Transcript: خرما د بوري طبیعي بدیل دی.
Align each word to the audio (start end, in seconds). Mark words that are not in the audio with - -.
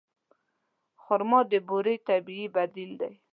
خرما 1.03 1.39
د 1.51 1.53
بوري 1.67 1.95
طبیعي 2.07 2.47
بدیل 2.55 2.91
دی. 3.01 3.13